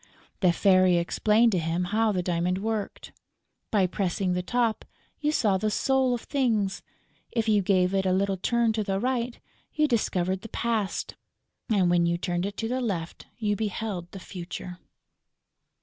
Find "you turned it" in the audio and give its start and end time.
12.07-12.57